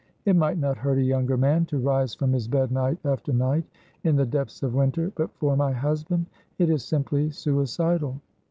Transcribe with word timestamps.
It 0.25 0.35
might 0.35 0.57
not 0.57 0.79
hurt 0.79 0.97
a 0.97 1.03
younger 1.03 1.37
man 1.37 1.65
to 1.67 1.77
rise 1.77 2.15
from 2.15 2.33
his 2.33 2.47
bed 2.47 2.71
night 2.71 2.97
after 3.05 3.31
night 3.31 3.65
in 4.03 4.15
the 4.15 4.25
depths 4.25 4.63
of 4.63 4.73
winter, 4.73 5.11
but 5.15 5.29
for 5.35 5.55
my 5.55 5.71
husband 5.73 6.25
it 6.57 6.71
is 6.71 6.83
simply 6.83 7.29
suicidal. 7.29 8.19